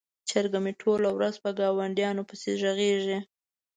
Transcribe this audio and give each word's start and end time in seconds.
چرګه 0.29 0.59
مې 0.63 0.73
ټوله 0.81 1.09
ورځ 1.17 1.35
په 1.43 1.49
ګاونډیانو 1.59 2.23
پسې 2.29 2.51
غږیږي. 2.61 3.19